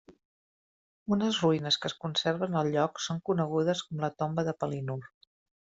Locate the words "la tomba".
4.07-4.49